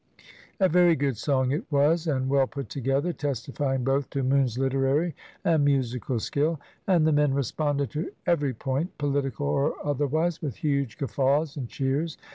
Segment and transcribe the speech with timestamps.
[0.59, 5.13] A very good song it was, and well put together, testifying both to Moon's literary
[5.45, 6.59] and musical skill.
[6.87, 12.17] And the men responded to every point, political or otherwise, with huge guffaws and cheers.